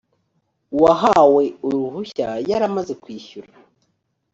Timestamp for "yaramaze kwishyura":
2.49-3.49